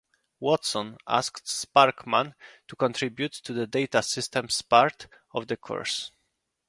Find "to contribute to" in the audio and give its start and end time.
2.67-3.53